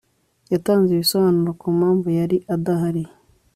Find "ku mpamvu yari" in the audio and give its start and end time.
1.59-2.37